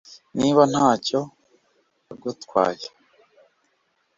Niba 0.39 0.61
nta 0.71 0.89
cyo 1.05 1.19
yagutwaye 2.07 2.85